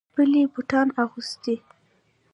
[0.03, 1.55] هغې خپلې بوټان اغوستې